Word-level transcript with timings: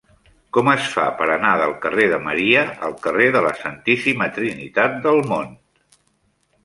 Com 0.55 0.69
es 0.71 0.85
fa 0.93 1.03
per 1.19 1.27
anar 1.33 1.51
del 1.61 1.73
carrer 1.83 2.07
de 2.13 2.19
Maria 2.29 2.63
al 2.89 2.97
carrer 3.03 3.29
de 3.37 3.43
la 3.49 3.53
Santíssima 3.61 4.31
Trinitat 4.39 5.01
del 5.05 5.23
Mont? 5.35 5.55